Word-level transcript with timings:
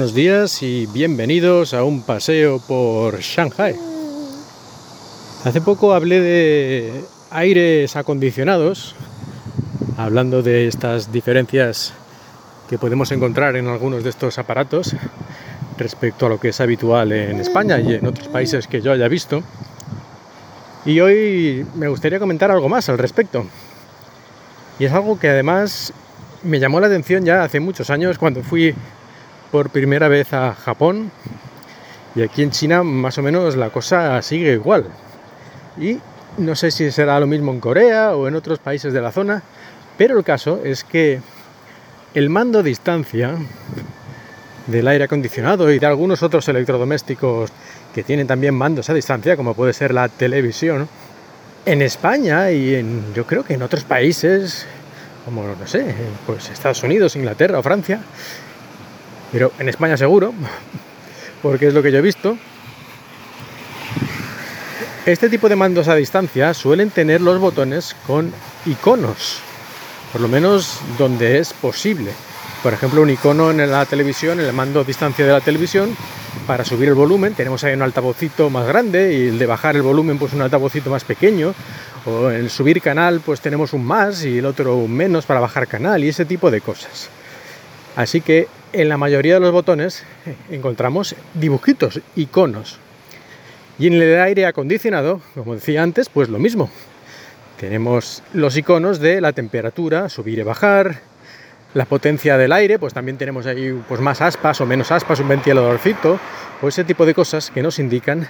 Buenos 0.00 0.14
días 0.14 0.62
y 0.62 0.86
bienvenidos 0.86 1.74
a 1.74 1.84
un 1.84 2.00
paseo 2.00 2.58
por 2.58 3.20
Shanghai. 3.20 3.76
Hace 5.44 5.60
poco 5.60 5.92
hablé 5.92 6.22
de 6.22 7.04
aires 7.30 7.96
acondicionados, 7.96 8.94
hablando 9.98 10.40
de 10.42 10.68
estas 10.68 11.12
diferencias 11.12 11.92
que 12.70 12.78
podemos 12.78 13.12
encontrar 13.12 13.56
en 13.56 13.66
algunos 13.68 14.02
de 14.02 14.08
estos 14.08 14.38
aparatos 14.38 14.96
respecto 15.76 16.24
a 16.24 16.28
lo 16.30 16.40
que 16.40 16.48
es 16.48 16.62
habitual 16.62 17.12
en 17.12 17.38
España 17.38 17.78
y 17.78 17.92
en 17.92 18.06
otros 18.06 18.28
países 18.28 18.66
que 18.68 18.80
yo 18.80 18.92
haya 18.92 19.06
visto. 19.06 19.42
Y 20.86 20.98
hoy 21.00 21.66
me 21.74 21.88
gustaría 21.88 22.18
comentar 22.18 22.50
algo 22.50 22.70
más 22.70 22.88
al 22.88 22.96
respecto. 22.96 23.44
Y 24.78 24.86
es 24.86 24.92
algo 24.92 25.18
que 25.18 25.28
además 25.28 25.92
me 26.42 26.58
llamó 26.58 26.80
la 26.80 26.86
atención 26.86 27.22
ya 27.22 27.44
hace 27.44 27.60
muchos 27.60 27.90
años 27.90 28.16
cuando 28.16 28.42
fui 28.42 28.74
por 29.50 29.70
primera 29.70 30.08
vez 30.08 30.32
a 30.32 30.54
Japón 30.54 31.10
y 32.14 32.22
aquí 32.22 32.42
en 32.42 32.50
China 32.50 32.82
más 32.82 33.18
o 33.18 33.22
menos 33.22 33.56
la 33.56 33.70
cosa 33.70 34.20
sigue 34.22 34.52
igual. 34.52 34.86
Y 35.78 35.98
no 36.38 36.54
sé 36.56 36.70
si 36.70 36.90
será 36.90 37.20
lo 37.20 37.26
mismo 37.26 37.52
en 37.52 37.60
Corea 37.60 38.14
o 38.16 38.28
en 38.28 38.34
otros 38.34 38.58
países 38.58 38.92
de 38.92 39.00
la 39.00 39.12
zona, 39.12 39.42
pero 39.96 40.18
el 40.18 40.24
caso 40.24 40.60
es 40.64 40.84
que 40.84 41.20
el 42.14 42.30
mando 42.30 42.60
a 42.60 42.62
distancia 42.62 43.36
del 44.66 44.88
aire 44.88 45.04
acondicionado 45.04 45.70
y 45.70 45.78
de 45.78 45.86
algunos 45.86 46.22
otros 46.22 46.48
electrodomésticos 46.48 47.50
que 47.94 48.02
tienen 48.02 48.26
también 48.26 48.54
mandos 48.54 48.88
a 48.90 48.94
distancia, 48.94 49.36
como 49.36 49.54
puede 49.54 49.72
ser 49.72 49.92
la 49.92 50.08
televisión, 50.08 50.88
en 51.66 51.82
España 51.82 52.50
y 52.50 52.74
en 52.74 53.12
yo 53.14 53.26
creo 53.26 53.44
que 53.44 53.54
en 53.54 53.62
otros 53.62 53.84
países, 53.84 54.66
como 55.24 55.42
no 55.42 55.66
sé, 55.66 55.94
pues 56.26 56.50
Estados 56.50 56.82
Unidos, 56.82 57.16
Inglaterra 57.16 57.58
o 57.58 57.62
Francia, 57.62 58.00
pero 59.32 59.52
en 59.58 59.68
España 59.68 59.96
seguro, 59.96 60.32
porque 61.42 61.68
es 61.68 61.74
lo 61.74 61.82
que 61.82 61.92
yo 61.92 61.98
he 61.98 62.02
visto. 62.02 62.36
Este 65.06 65.30
tipo 65.30 65.48
de 65.48 65.56
mandos 65.56 65.88
a 65.88 65.94
distancia 65.94 66.52
suelen 66.54 66.90
tener 66.90 67.20
los 67.20 67.38
botones 67.38 67.96
con 68.06 68.32
iconos, 68.66 69.40
por 70.12 70.20
lo 70.20 70.28
menos 70.28 70.80
donde 70.98 71.38
es 71.38 71.52
posible. 71.52 72.12
Por 72.62 72.74
ejemplo, 72.74 73.00
un 73.00 73.08
icono 73.08 73.50
en 73.50 73.70
la 73.70 73.86
televisión, 73.86 74.38
en 74.38 74.46
el 74.46 74.52
mando 74.52 74.80
a 74.80 74.84
distancia 74.84 75.24
de 75.24 75.32
la 75.32 75.40
televisión, 75.40 75.96
para 76.46 76.64
subir 76.64 76.88
el 76.88 76.94
volumen 76.94 77.34
tenemos 77.34 77.64
ahí 77.64 77.74
un 77.74 77.82
altavocito 77.82 78.50
más 78.50 78.66
grande 78.66 79.14
y 79.14 79.28
el 79.28 79.38
de 79.38 79.46
bajar 79.46 79.76
el 79.76 79.82
volumen 79.82 80.18
pues 80.18 80.32
un 80.32 80.42
altavocito 80.42 80.90
más 80.90 81.04
pequeño 81.04 81.54
o 82.06 82.30
en 82.30 82.48
subir 82.48 82.80
canal 82.80 83.20
pues 83.20 83.40
tenemos 83.40 83.72
un 83.72 83.84
más 83.84 84.24
y 84.24 84.38
el 84.38 84.46
otro 84.46 84.76
un 84.76 84.92
menos 84.92 85.26
para 85.26 85.40
bajar 85.40 85.66
canal 85.66 86.02
y 86.04 86.08
ese 86.08 86.24
tipo 86.24 86.50
de 86.50 86.60
cosas. 86.60 87.08
Así 87.96 88.20
que 88.20 88.48
en 88.72 88.88
la 88.88 88.96
mayoría 88.96 89.34
de 89.34 89.40
los 89.40 89.52
botones 89.52 90.04
encontramos 90.50 91.14
dibujitos, 91.34 92.00
iconos. 92.16 92.78
Y 93.78 93.86
en 93.86 93.94
el 93.94 94.20
aire 94.20 94.46
acondicionado, 94.46 95.20
como 95.34 95.54
decía 95.54 95.82
antes, 95.82 96.08
pues 96.08 96.28
lo 96.28 96.38
mismo. 96.38 96.70
Tenemos 97.58 98.22
los 98.32 98.56
iconos 98.56 99.00
de 99.00 99.20
la 99.20 99.32
temperatura, 99.32 100.08
subir 100.08 100.38
y 100.38 100.42
bajar, 100.42 101.00
la 101.74 101.84
potencia 101.84 102.36
del 102.36 102.52
aire, 102.52 102.78
pues 102.78 102.94
también 102.94 103.16
tenemos 103.16 103.46
ahí 103.46 103.80
pues 103.88 104.00
más 104.00 104.20
aspas 104.20 104.60
o 104.60 104.66
menos 104.66 104.90
aspas, 104.90 105.20
un 105.20 105.28
ventiladorcito, 105.28 106.18
o 106.60 106.68
ese 106.68 106.84
tipo 106.84 107.06
de 107.06 107.14
cosas 107.14 107.50
que 107.50 107.62
nos 107.62 107.78
indican 107.78 108.28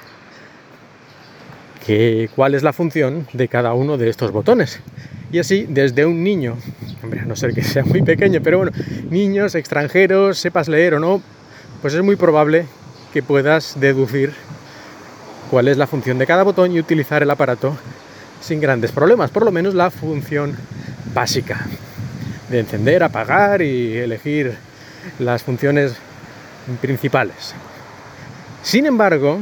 cuál 2.37 2.55
es 2.55 2.63
la 2.63 2.73
función 2.73 3.27
de 3.33 3.49
cada 3.49 3.75
uno 3.75 3.97
de 3.97 4.09
estos 4.09 4.31
botones. 4.31 4.81
Y 5.33 5.39
así, 5.39 5.67
desde 5.69 6.05
un 6.07 6.25
niño, 6.25 6.57
hombre, 7.03 7.21
a 7.21 7.25
no 7.25 7.37
ser 7.37 7.55
que 7.55 7.63
sea 7.63 7.85
muy 7.85 8.03
pequeño, 8.03 8.41
pero 8.43 8.59
bueno, 8.59 8.73
niños, 9.11 9.55
extranjeros, 9.55 10.39
sepas 10.39 10.69
leer 10.69 10.95
o 10.95 11.01
no, 11.01 11.23
pues 11.83 11.95
es 11.95 12.03
muy 12.03 12.17
probable 12.17 12.67
que 13.13 13.23
puedas 13.23 13.79
deducir 13.79 14.33
cuál 15.51 15.69
es 15.69 15.77
la 15.77 15.87
función 15.87 16.19
de 16.19 16.27
cada 16.27 16.43
botón 16.43 16.73
y 16.73 16.81
utilizar 16.81 17.23
el 17.23 17.31
aparato 17.31 17.77
sin 18.41 18.61
grandes 18.61 18.93
problemas, 18.93 19.31
por 19.31 19.45
lo 19.45 19.53
menos 19.53 19.75
la 19.75 19.91
función 19.91 20.57
básica 21.15 21.67
de 22.49 22.61
encender, 22.61 23.03
apagar 23.03 23.63
y 23.63 23.97
elegir 23.99 24.55
las 25.19 25.43
funciones 25.43 25.95
principales. 26.81 27.55
Sin 28.63 28.87
embargo, 28.87 29.39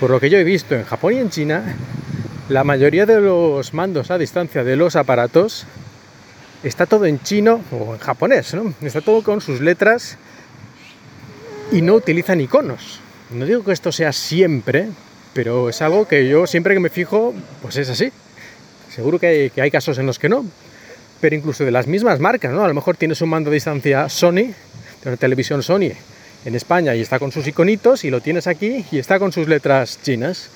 por 0.00 0.10
lo 0.10 0.20
que 0.20 0.30
yo 0.30 0.38
he 0.38 0.44
visto 0.44 0.74
en 0.74 0.84
Japón 0.84 1.14
y 1.14 1.18
en 1.18 1.30
China, 1.30 1.62
la 2.48 2.62
mayoría 2.62 3.06
de 3.06 3.20
los 3.20 3.74
mandos 3.74 4.10
a 4.10 4.18
distancia 4.18 4.62
de 4.62 4.76
los 4.76 4.94
aparatos 4.94 5.66
está 6.62 6.86
todo 6.86 7.06
en 7.06 7.20
chino 7.20 7.60
o 7.72 7.94
en 7.94 7.98
japonés, 7.98 8.54
¿no? 8.54 8.72
Está 8.82 9.00
todo 9.00 9.22
con 9.22 9.40
sus 9.40 9.60
letras 9.60 10.16
y 11.72 11.82
no 11.82 11.94
utilizan 11.94 12.40
iconos. 12.40 13.00
No 13.30 13.44
digo 13.46 13.64
que 13.64 13.72
esto 13.72 13.90
sea 13.90 14.12
siempre, 14.12 14.88
pero 15.34 15.68
es 15.68 15.82
algo 15.82 16.06
que 16.06 16.28
yo 16.28 16.46
siempre 16.46 16.74
que 16.74 16.80
me 16.80 16.88
fijo, 16.88 17.34
pues 17.62 17.76
es 17.76 17.90
así. 17.90 18.12
Seguro 18.94 19.18
que 19.18 19.26
hay, 19.26 19.50
que 19.50 19.62
hay 19.62 19.70
casos 19.72 19.98
en 19.98 20.06
los 20.06 20.20
que 20.20 20.28
no, 20.28 20.44
pero 21.20 21.34
incluso 21.34 21.64
de 21.64 21.72
las 21.72 21.88
mismas 21.88 22.20
marcas, 22.20 22.52
¿no? 22.52 22.64
A 22.64 22.68
lo 22.68 22.74
mejor 22.74 22.96
tienes 22.96 23.20
un 23.22 23.28
mando 23.28 23.50
a 23.50 23.54
distancia 23.54 24.08
Sony, 24.08 24.52
de 25.02 25.06
una 25.06 25.16
televisión 25.16 25.64
Sony 25.64 25.90
en 26.44 26.54
España 26.54 26.94
y 26.94 27.00
está 27.00 27.18
con 27.18 27.32
sus 27.32 27.44
iconitos 27.48 28.04
y 28.04 28.10
lo 28.10 28.20
tienes 28.20 28.46
aquí 28.46 28.84
y 28.92 28.98
está 28.98 29.18
con 29.18 29.32
sus 29.32 29.48
letras 29.48 29.98
chinas 30.00 30.50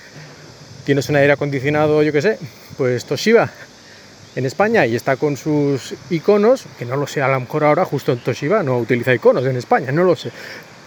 tienes 0.85 1.09
un 1.09 1.17
aire 1.17 1.33
acondicionado, 1.33 2.03
yo 2.03 2.13
que 2.13 2.23
sé, 2.23 2.39
pues 2.77 3.05
Toshiba 3.05 3.51
en 4.37 4.47
España 4.47 4.87
y 4.87 4.95
está 4.97 5.17
con 5.17 5.37
sus 5.37 5.95
iconos, 6.11 6.65
que 6.79 6.85
no 6.85 6.97
lo 6.97 7.07
sé, 7.07 7.23
a 7.23 7.29
lo 7.29 7.41
mejor 7.41 7.65
ahora 7.65 7.85
justo 7.85 8.13
en 8.13 8.19
Toshiba 8.19 8.63
no 8.63 8.79
utiliza 8.79 9.15
iconos 9.15 9.45
en 9.45 9.57
España, 9.57 9.93
no 9.93 10.05
lo 10.05 10.17
sé, 10.17 10.31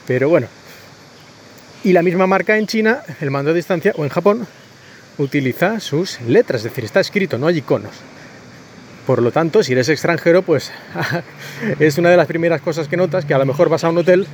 pero 0.08 0.30
bueno. 0.30 0.48
Y 1.84 1.92
la 1.92 2.02
misma 2.02 2.28
marca 2.28 2.58
en 2.58 2.68
China, 2.68 3.04
el 3.20 3.30
mando 3.30 3.52
a 3.52 3.54
distancia, 3.54 3.94
o 3.98 4.04
en 4.04 4.10
Japón, 4.10 4.48
utiliza 5.18 5.80
sus 5.80 6.22
letras, 6.22 6.60
es 6.60 6.66
decir, 6.66 6.86
está 6.86 7.02
escrito, 7.02 7.38
no 7.38 7.48
hay 7.48 7.58
iconos. 7.58 7.92
Por 9.06 9.22
lo 9.22 9.32
tanto, 9.32 9.62
si 9.64 9.74
eres 9.74 9.90
extranjero, 9.90 10.44
pues 10.44 10.72
es 11.80 11.98
una 11.98 12.10
de 12.10 12.16
las 12.16 12.28
primeras 12.28 12.62
cosas 12.62 12.88
que 12.88 12.96
notas, 12.96 13.26
que 13.26 13.34
a 13.34 13.38
lo 13.38 13.46
mejor 13.46 13.68
vas 13.68 13.84
a 13.84 13.90
un 13.90 13.98
hotel, 13.98 14.26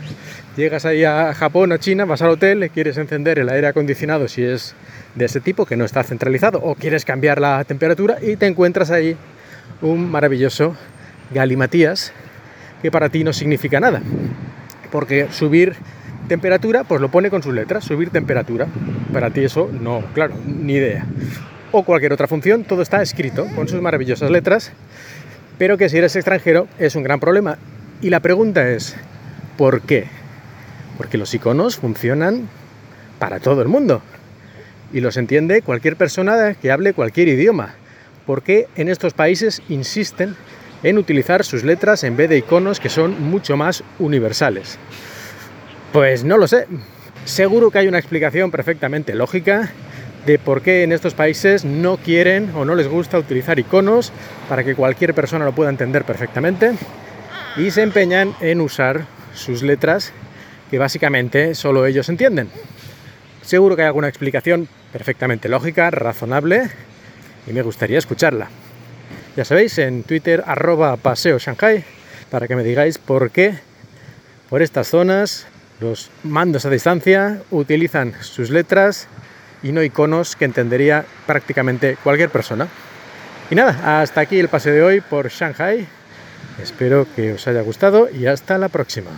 llegas 0.60 0.86
ahí 0.86 1.06
a 1.06 1.34
Japón, 1.34 1.72
a 1.72 1.80
China, 1.80 2.06
vas 2.06 2.22
al 2.22 2.32
hotel, 2.32 2.70
quieres 2.72 2.98
encender 2.98 3.40
el 3.40 3.50
aire 3.50 3.68
acondicionado 3.68 4.28
si 4.28 4.44
es 4.44 4.76
de 5.16 5.26
ese 5.26 5.40
tipo 5.40 5.66
que 5.66 5.78
no 5.78 5.86
está 5.86 6.04
centralizado 6.04 6.60
o 6.60 6.76
quieres 6.76 7.06
cambiar 7.06 7.40
la 7.40 7.64
temperatura 7.64 8.18
y 8.22 8.36
te 8.36 8.46
encuentras 8.46 8.92
ahí 8.92 9.16
un 9.82 10.12
maravilloso 10.12 10.76
galimatías 11.32 12.12
que 12.82 12.92
para 12.92 13.10
ti 13.10 13.24
no 13.24 13.32
significa 13.32 13.80
nada. 13.80 14.02
Porque 14.92 15.28
subir 15.32 15.76
temperatura, 16.28 16.84
pues 16.84 17.00
lo 17.00 17.10
pone 17.10 17.30
con 17.30 17.42
sus 17.42 17.54
letras, 17.54 17.86
subir 17.86 18.10
temperatura. 18.10 18.68
Para 19.14 19.32
ti 19.32 19.46
eso 19.46 19.70
no, 19.72 20.04
claro, 20.14 20.36
ni 20.46 20.74
idea. 20.74 21.06
O 21.72 21.84
cualquier 21.84 22.12
otra 22.12 22.28
función, 22.28 22.66
todo 22.66 22.82
está 22.82 23.02
escrito 23.02 23.48
con 23.56 23.68
sus 23.70 23.82
maravillosas 23.82 24.30
letras, 24.30 24.74
pero 25.58 25.78
que 25.78 25.88
si 25.88 25.98
eres 25.98 26.16
extranjero 26.16 26.68
es 26.80 26.96
un 26.96 27.04
gran 27.04 27.20
problema. 27.20 27.58
Y 28.02 28.10
la 28.10 28.20
pregunta 28.20 28.70
es, 28.70 28.96
¿por 29.58 29.82
qué? 29.82 30.08
Porque 30.98 31.18
los 31.18 31.34
iconos 31.34 31.78
funcionan 31.78 32.50
para 33.20 33.40
todo 33.40 33.62
el 33.62 33.68
mundo 33.68 34.02
y 34.92 35.02
los 35.02 35.18
entiende 35.18 35.62
cualquier 35.62 35.96
persona 35.96 36.56
que 36.56 36.72
hable 36.72 36.94
cualquier 36.94 37.28
idioma. 37.28 37.76
¿Por 38.26 38.44
qué 38.44 38.68
en 38.76 38.90
estos 38.90 39.14
países 39.14 39.62
insisten 39.70 40.36
en 40.84 40.98
utilizar 40.98 41.44
sus 41.44 41.64
letras 41.64 42.04
en 42.04 42.16
vez 42.16 42.30
de 42.30 42.38
iconos 42.38 42.80
que 42.80 42.90
son 42.90 43.22
mucho 43.22 43.58
más 43.58 43.84
universales? 44.00 44.78
Pues 45.92 46.24
no 46.24 46.38
lo 46.38 46.48
sé. 46.48 46.68
Seguro 47.26 47.72
que 47.72 47.80
hay 47.80 47.88
una 47.88 48.00
explicación 48.00 48.52
perfectamente 48.52 49.14
lógica 49.14 49.72
de 50.26 50.40
por 50.40 50.62
qué 50.62 50.84
en 50.84 50.92
estos 50.92 51.14
países 51.14 51.66
no 51.66 51.98
quieren 51.98 52.52
o 52.56 52.66
no 52.66 52.76
les 52.76 52.88
gusta 52.88 53.18
utilizar 53.18 53.60
iconos 53.60 54.12
para 54.48 54.64
que 54.64 54.76
cualquier 54.76 55.14
persona 55.14 55.46
lo 55.46 55.54
pueda 55.54 55.70
entender 55.70 56.04
perfectamente 56.04 56.74
y 57.58 57.72
se 57.72 57.82
empeñan 57.82 58.34
en 58.42 58.62
usar 58.62 59.06
sus 59.34 59.64
letras 59.64 60.12
que 60.70 60.80
básicamente 60.80 61.56
solo 61.56 61.86
ellos 61.86 62.10
entienden. 62.10 62.50
Seguro 63.42 63.76
que 63.76 63.82
hay 63.82 63.88
alguna 63.88 64.08
explicación 64.08 64.68
perfectamente 64.92 65.50
lógica, 65.50 65.90
razonable 65.92 66.70
y 67.48 67.54
me 67.54 67.62
gustaría 67.62 67.98
escucharla. 67.98 68.50
Ya 69.36 69.46
sabéis, 69.46 69.78
en 69.78 70.04
Twitter 70.04 70.44
arroba 70.46 70.98
paseo 70.98 71.40
Shanghai 71.40 71.84
para 72.30 72.48
que 72.48 72.56
me 72.56 72.64
digáis 72.64 72.98
por 72.98 73.32
qué 73.32 73.56
por 74.50 74.62
estas 74.62 74.88
zonas 74.88 75.48
los 75.80 76.12
mandos 76.24 76.66
a 76.66 76.70
distancia 76.70 77.42
utilizan 77.52 78.14
sus 78.22 78.50
letras 78.50 79.08
y 79.64 79.72
no 79.72 79.84
iconos 79.84 80.36
que 80.36 80.46
entendería 80.46 81.06
prácticamente 81.26 81.98
cualquier 82.04 82.30
persona. 82.30 82.68
Y 83.50 83.56
nada, 83.56 84.02
hasta 84.02 84.22
aquí 84.22 84.40
el 84.40 84.50
paseo 84.50 84.74
de 84.74 84.84
hoy 84.84 85.02
por 85.02 85.30
Shanghai. 85.30 85.88
Espero 86.62 87.08
que 87.16 87.34
os 87.34 87.48
haya 87.48 87.62
gustado 87.62 88.10
y 88.10 88.26
hasta 88.26 88.58
la 88.58 88.70
próxima. 88.70 89.12